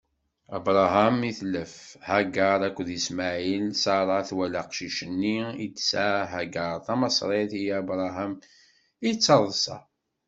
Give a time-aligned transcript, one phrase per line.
[0.55, 1.73] Abṛaham itlef,
[2.09, 8.33] Hagaṛ akked Ismaɛil, Ṣara twala aqcic-nni i d-tesɛa Hagaṛ tamaṣrit i Abṛaham,
[9.09, 9.77] ittaḍṣa.